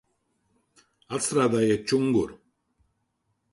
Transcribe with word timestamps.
Atstrādājiet 1.17 1.87
čunguru! 1.93 2.41